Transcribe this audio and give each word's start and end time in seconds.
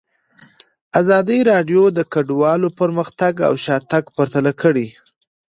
ازادي 0.99 1.39
راډیو 1.51 1.83
د 1.97 1.99
کډوالو 2.13 2.69
پرمختګ 2.79 3.33
او 3.47 3.53
شاتګ 3.65 4.03
پرتله 4.15 4.51
کړی. 4.61 4.87